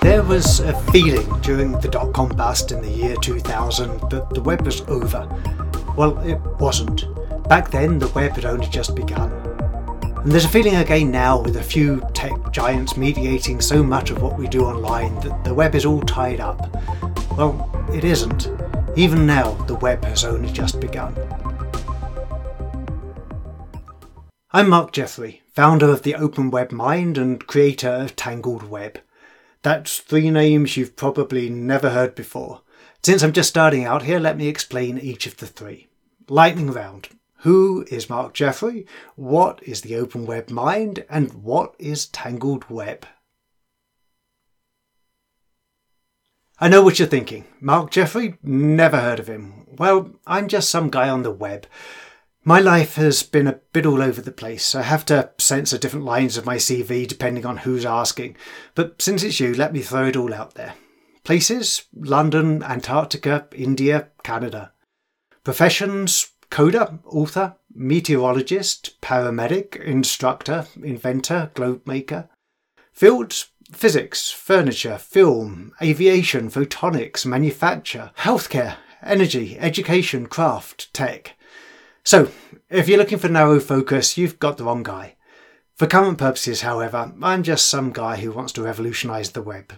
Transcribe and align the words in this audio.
There 0.00 0.22
was 0.22 0.60
a 0.60 0.72
feeling 0.92 1.28
during 1.40 1.72
the 1.72 1.88
dot 1.88 2.12
com 2.12 2.28
bust 2.30 2.72
in 2.72 2.80
the 2.80 2.90
year 2.90 3.16
2000 3.22 4.10
that 4.10 4.30
the 4.30 4.42
web 4.42 4.64
was 4.64 4.82
over. 4.82 5.26
Well, 5.96 6.18
it 6.20 6.40
wasn't. 6.60 7.06
Back 7.48 7.70
then, 7.70 7.98
the 7.98 8.08
web 8.08 8.32
had 8.32 8.44
only 8.44 8.66
just 8.68 8.94
begun. 8.94 9.32
And 10.26 10.32
there's 10.32 10.44
a 10.44 10.48
feeling 10.48 10.76
again 10.76 11.10
now 11.10 11.40
with 11.40 11.56
a 11.56 11.62
few 11.62 12.00
tech 12.12 12.32
giants 12.52 12.96
mediating 12.96 13.60
so 13.60 13.82
much 13.82 14.10
of 14.10 14.20
what 14.20 14.38
we 14.38 14.48
do 14.48 14.64
online 14.64 15.14
that 15.20 15.44
the 15.44 15.54
web 15.54 15.74
is 15.74 15.86
all 15.86 16.00
tied 16.02 16.40
up. 16.40 16.70
Well, 17.36 17.70
it 17.92 18.04
isn't. 18.04 18.50
Even 18.96 19.26
now, 19.26 19.52
the 19.66 19.76
web 19.76 20.04
has 20.04 20.24
only 20.24 20.50
just 20.50 20.80
begun. 20.80 21.14
I'm 24.52 24.68
Mark 24.68 24.92
Jeffrey, 24.92 25.42
founder 25.56 25.88
of 25.90 26.02
the 26.02 26.14
Open 26.14 26.50
Web 26.50 26.70
Mind 26.70 27.16
and 27.16 27.46
creator 27.46 27.88
of 27.88 28.14
Tangled 28.14 28.68
Web. 28.68 29.00
That's 29.62 30.00
three 30.00 30.30
names 30.30 30.76
you've 30.76 30.96
probably 30.96 31.48
never 31.48 31.88
heard 31.88 32.14
before. 32.14 32.60
Since 33.02 33.22
I'm 33.22 33.32
just 33.32 33.48
starting 33.48 33.86
out 33.86 34.02
here, 34.02 34.20
let 34.20 34.36
me 34.36 34.48
explain 34.48 34.98
each 34.98 35.26
of 35.26 35.38
the 35.38 35.46
three. 35.46 35.88
Lightning 36.28 36.70
round. 36.70 37.08
Who 37.38 37.86
is 37.90 38.10
Mark 38.10 38.34
Jeffrey? 38.34 38.86
What 39.14 39.62
is 39.62 39.80
the 39.80 39.96
Open 39.96 40.26
Web 40.26 40.50
Mind? 40.50 41.06
And 41.08 41.32
what 41.42 41.74
is 41.78 42.04
Tangled 42.04 42.68
Web? 42.68 43.06
I 46.60 46.68
know 46.68 46.82
what 46.82 46.98
you're 46.98 47.08
thinking. 47.08 47.46
Mark 47.62 47.90
Jeffrey? 47.90 48.36
Never 48.42 49.00
heard 49.00 49.20
of 49.20 49.26
him. 49.26 49.64
Well, 49.78 50.10
I'm 50.26 50.48
just 50.48 50.68
some 50.68 50.90
guy 50.90 51.08
on 51.08 51.22
the 51.22 51.30
web. 51.30 51.66
My 52.48 52.60
life 52.60 52.94
has 52.94 53.24
been 53.24 53.48
a 53.48 53.58
bit 53.72 53.84
all 53.86 54.00
over 54.00 54.22
the 54.22 54.30
place. 54.30 54.76
I 54.76 54.82
have 54.82 55.04
to 55.06 55.30
censor 55.36 55.78
different 55.78 56.04
lines 56.04 56.36
of 56.36 56.46
my 56.46 56.58
CV 56.58 57.04
depending 57.04 57.44
on 57.44 57.56
who's 57.56 57.84
asking. 57.84 58.36
But 58.76 59.02
since 59.02 59.24
it's 59.24 59.40
you, 59.40 59.52
let 59.52 59.72
me 59.72 59.80
throw 59.80 60.06
it 60.06 60.14
all 60.14 60.32
out 60.32 60.54
there. 60.54 60.74
Places 61.24 61.86
London, 61.92 62.62
Antarctica, 62.62 63.48
India, 63.50 64.10
Canada. 64.22 64.70
Professions 65.42 66.34
coder, 66.48 67.00
author, 67.04 67.56
meteorologist, 67.74 69.00
paramedic, 69.00 69.74
instructor, 69.82 70.66
inventor, 70.80 71.50
globe 71.54 71.84
maker. 71.84 72.28
Fields 72.92 73.48
physics, 73.72 74.30
furniture, 74.30 74.98
film, 74.98 75.72
aviation, 75.82 76.48
photonics, 76.48 77.26
manufacture, 77.26 78.12
healthcare, 78.18 78.76
energy, 79.02 79.58
education, 79.58 80.26
craft, 80.28 80.94
tech. 80.94 81.35
So, 82.06 82.30
if 82.70 82.86
you're 82.88 82.98
looking 82.98 83.18
for 83.18 83.28
narrow 83.28 83.58
focus, 83.58 84.16
you've 84.16 84.38
got 84.38 84.58
the 84.58 84.64
wrong 84.64 84.84
guy. 84.84 85.16
For 85.74 85.88
current 85.88 86.18
purposes, 86.18 86.60
however, 86.60 87.12
I'm 87.20 87.42
just 87.42 87.66
some 87.66 87.90
guy 87.90 88.18
who 88.18 88.30
wants 88.30 88.52
to 88.52 88.62
revolutionise 88.62 89.30
the 89.30 89.42
web. 89.42 89.72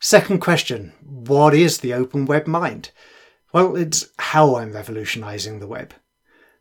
Second 0.00 0.40
question 0.40 0.94
What 1.02 1.52
is 1.52 1.80
the 1.80 1.92
open 1.92 2.24
web 2.24 2.46
mind? 2.46 2.92
Well, 3.52 3.76
it's 3.76 4.06
how 4.18 4.56
I'm 4.56 4.72
revolutionising 4.72 5.60
the 5.60 5.68
web. 5.68 5.92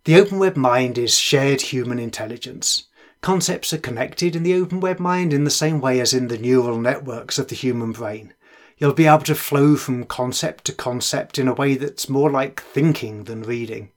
The 0.03 0.19
open 0.19 0.37
web 0.37 0.57
mind 0.57 0.97
is 0.97 1.17
shared 1.17 1.61
human 1.61 1.97
intelligence. 1.97 2.89
Concepts 3.21 3.71
are 3.71 3.77
connected 3.77 4.35
in 4.35 4.43
the 4.43 4.55
open 4.55 4.81
web 4.81 4.99
mind 4.99 5.31
in 5.31 5.45
the 5.45 5.49
same 5.49 5.80
way 5.80 6.02
as 6.02 6.13
in 6.13 6.27
the 6.27 6.37
neural 6.37 6.77
networks 6.77 7.39
of 7.39 7.47
the 7.47 7.55
human 7.55 7.93
brain. 7.93 8.33
You'll 8.80 8.94
be 8.94 9.08
able 9.08 9.19
to 9.23 9.35
flow 9.35 9.75
from 9.75 10.05
concept 10.05 10.63
to 10.66 10.73
concept 10.73 11.38
in 11.38 11.49
a 11.49 11.53
way 11.53 11.75
that's 11.75 12.08
more 12.08 12.31
like 12.31 12.61
thinking 12.61 13.25
than 13.25 13.44
reading. 13.44 13.91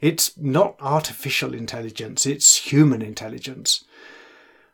It's 0.00 0.36
not 0.38 0.76
artificial 0.80 1.52
intelligence, 1.52 2.24
it's 2.24 2.56
human 2.56 3.02
intelligence. 3.02 3.84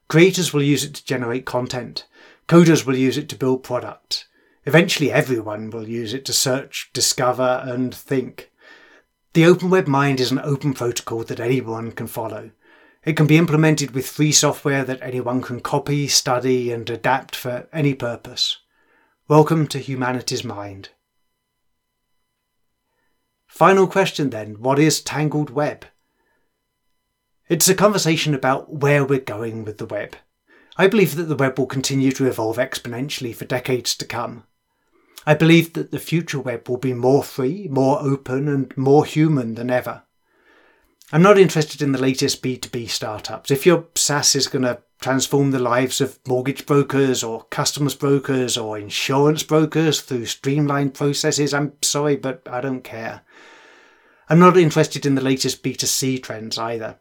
Creators 0.06 0.54
will 0.54 0.62
use 0.62 0.84
it 0.84 0.94
to 0.94 1.04
generate 1.04 1.46
content. 1.46 2.06
Coders 2.48 2.86
will 2.86 2.96
use 2.96 3.18
it 3.18 3.28
to 3.30 3.36
build 3.36 3.64
product. 3.64 4.28
Eventually, 4.66 5.10
everyone 5.10 5.70
will 5.70 5.88
use 5.88 6.14
it 6.14 6.24
to 6.26 6.32
search, 6.32 6.90
discover, 6.92 7.62
and 7.64 7.92
think. 7.92 8.52
The 9.32 9.46
Open 9.46 9.68
Web 9.68 9.88
Mind 9.88 10.20
is 10.20 10.30
an 10.30 10.40
open 10.40 10.74
protocol 10.74 11.24
that 11.24 11.40
anyone 11.40 11.90
can 11.90 12.06
follow. 12.06 12.50
It 13.04 13.16
can 13.16 13.26
be 13.26 13.38
implemented 13.38 13.92
with 13.92 14.08
free 14.08 14.32
software 14.32 14.84
that 14.84 15.02
anyone 15.02 15.42
can 15.42 15.60
copy, 15.60 16.06
study, 16.06 16.70
and 16.70 16.88
adapt 16.88 17.34
for 17.34 17.66
any 17.72 17.94
purpose. 17.94 18.58
Welcome 19.30 19.68
to 19.68 19.78
Humanity's 19.78 20.42
Mind. 20.42 20.88
Final 23.46 23.86
question 23.86 24.30
then 24.30 24.54
what 24.54 24.80
is 24.80 25.00
Tangled 25.00 25.50
Web? 25.50 25.84
It's 27.48 27.68
a 27.68 27.76
conversation 27.76 28.34
about 28.34 28.74
where 28.74 29.04
we're 29.04 29.20
going 29.20 29.64
with 29.64 29.78
the 29.78 29.86
web. 29.86 30.16
I 30.76 30.88
believe 30.88 31.14
that 31.14 31.26
the 31.28 31.36
web 31.36 31.60
will 31.60 31.66
continue 31.66 32.10
to 32.10 32.26
evolve 32.26 32.56
exponentially 32.56 33.32
for 33.32 33.44
decades 33.44 33.94
to 33.98 34.04
come. 34.04 34.46
I 35.24 35.34
believe 35.34 35.74
that 35.74 35.92
the 35.92 36.00
future 36.00 36.40
web 36.40 36.68
will 36.68 36.78
be 36.78 36.92
more 36.92 37.22
free, 37.22 37.68
more 37.70 38.02
open, 38.02 38.48
and 38.48 38.76
more 38.76 39.04
human 39.04 39.54
than 39.54 39.70
ever. 39.70 40.02
I'm 41.12 41.22
not 41.22 41.38
interested 41.38 41.82
in 41.82 41.90
the 41.90 42.00
latest 42.00 42.40
B2B 42.40 42.88
startups. 42.88 43.50
If 43.50 43.66
your 43.66 43.86
SaaS 43.96 44.36
is 44.36 44.46
going 44.46 44.62
to 44.62 44.80
transform 45.00 45.50
the 45.50 45.58
lives 45.58 46.00
of 46.00 46.20
mortgage 46.28 46.66
brokers 46.66 47.24
or 47.24 47.42
customs 47.50 47.96
brokers 47.96 48.56
or 48.56 48.78
insurance 48.78 49.42
brokers 49.42 50.02
through 50.02 50.26
streamlined 50.26 50.94
processes, 50.94 51.52
I'm 51.52 51.72
sorry, 51.82 52.14
but 52.14 52.46
I 52.48 52.60
don't 52.60 52.84
care. 52.84 53.22
I'm 54.28 54.38
not 54.38 54.56
interested 54.56 55.04
in 55.04 55.16
the 55.16 55.20
latest 55.20 55.64
B2C 55.64 56.22
trends 56.22 56.58
either. 56.58 57.00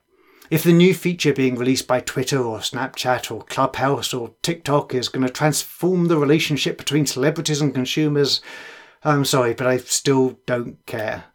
If 0.49 0.63
the 0.63 0.73
new 0.73 0.95
feature 0.95 1.31
being 1.31 1.53
released 1.53 1.85
by 1.85 1.99
Twitter 1.99 2.39
or 2.39 2.57
Snapchat 2.59 3.29
or 3.29 3.43
Clubhouse 3.43 4.11
or 4.11 4.33
TikTok 4.41 4.95
is 4.95 5.09
going 5.09 5.27
to 5.27 5.31
transform 5.31 6.07
the 6.07 6.17
relationship 6.17 6.79
between 6.79 7.05
celebrities 7.05 7.61
and 7.61 7.75
consumers, 7.75 8.41
I'm 9.03 9.23
sorry, 9.23 9.53
but 9.53 9.67
I 9.67 9.77
still 9.77 10.39
don't 10.47 10.83
care. 10.87 11.25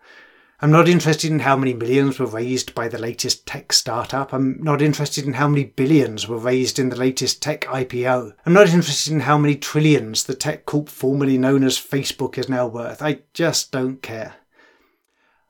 I'm 0.61 0.71
not 0.71 0.89
interested 0.89 1.31
in 1.31 1.41
how 1.41 1.57
many 1.57 1.75
millions 1.75 2.19
were 2.19 2.27
raised 2.27 2.75
by 2.75 2.89
the 2.89 2.99
latest 2.99 3.47
tech 3.47 3.73
startup. 3.73 4.33
I'm 4.33 4.63
not 4.63 4.81
interested 4.81 5.25
in 5.27 5.35
how 5.35 5.49
many 5.49 5.65
billions 5.65 6.29
were 6.29 6.39
raised 6.39 6.79
in 6.79 6.91
the 6.91 6.97
latest 6.97 7.43
tech 7.43 7.63
IPO. 7.63 8.35
I'm 8.47 8.53
not 8.53 8.69
interested 8.69 9.13
in 9.13 9.21
how 9.21 9.37
many 9.37 9.57
trillions 9.57 10.25
the 10.25 10.35
tech 10.35 10.65
corp 10.65 10.89
formerly 10.89 11.39
known 11.39 11.65
as 11.65 11.77
Facebook 11.77 12.39
is 12.39 12.49
now 12.49 12.67
worth. 12.67 13.03
I 13.03 13.21
just 13.35 13.73
don't 13.73 14.01
care. 14.01 14.37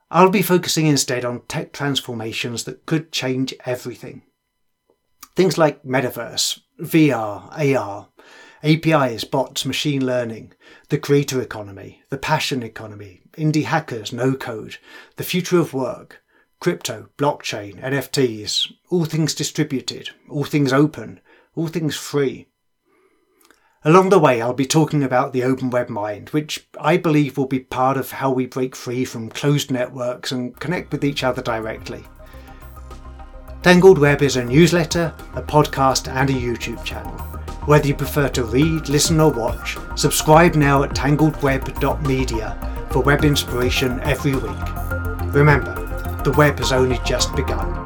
I'll 0.09 0.29
be 0.29 0.41
focusing 0.41 0.87
instead 0.87 1.23
on 1.23 1.41
tech 1.47 1.71
transformations 1.71 2.63
that 2.63 2.85
could 2.85 3.11
change 3.11 3.53
everything. 3.65 4.23
Things 5.35 5.57
like 5.57 5.83
metaverse, 5.83 6.59
VR, 6.79 7.77
AR, 7.77 8.09
APIs, 8.65 9.23
bots, 9.23 9.63
machine 9.63 10.03
learning, 10.03 10.51
the 10.89 10.97
creator 10.97 11.39
economy, 11.39 12.01
the 12.09 12.17
passion 12.17 12.63
economy, 12.63 13.21
indie 13.37 13.65
hackers, 13.65 14.11
no 14.11 14.33
code, 14.33 14.77
the 15.17 15.23
future 15.23 15.59
of 15.59 15.71
work, 15.71 16.23
crypto, 16.59 17.09
blockchain, 17.15 17.79
NFTs, 17.79 18.73
all 18.89 19.05
things 19.05 19.35
distributed, 19.35 20.09
all 20.27 20.45
things 20.45 20.73
open, 20.73 21.19
all 21.53 21.67
things 21.67 21.95
free. 21.95 22.47
Along 23.83 24.09
the 24.09 24.17
way, 24.17 24.41
I'll 24.41 24.51
be 24.51 24.65
talking 24.65 25.03
about 25.03 25.31
the 25.31 25.43
open 25.43 25.69
web 25.69 25.89
mind, 25.89 26.29
which 26.29 26.67
I 26.79 26.97
believe 26.97 27.37
will 27.37 27.45
be 27.45 27.59
part 27.59 27.97
of 27.97 28.09
how 28.09 28.31
we 28.31 28.47
break 28.47 28.75
free 28.75 29.05
from 29.05 29.29
closed 29.29 29.69
networks 29.69 30.31
and 30.31 30.59
connect 30.59 30.91
with 30.91 31.05
each 31.05 31.23
other 31.23 31.43
directly. 31.43 32.03
Tangled 33.61 33.99
Web 33.99 34.23
is 34.23 34.37
a 34.37 34.43
newsletter, 34.43 35.13
a 35.35 35.43
podcast, 35.43 36.11
and 36.11 36.31
a 36.31 36.33
YouTube 36.33 36.83
channel. 36.83 37.34
Whether 37.65 37.87
you 37.87 37.95
prefer 37.95 38.29
to 38.29 38.43
read, 38.43 38.89
listen, 38.89 39.19
or 39.19 39.31
watch, 39.31 39.77
subscribe 39.95 40.53
now 40.53 40.83
at 40.83 40.91
tangledweb.media 40.91 42.87
for 42.91 43.01
web 43.01 43.25
inspiration 43.25 43.99
every 44.01 44.35
week. 44.35 45.33
Remember, 45.33 45.73
the 46.23 46.31
web 46.37 46.59
has 46.59 46.71
only 46.71 46.99
just 47.05 47.35
begun. 47.35 47.84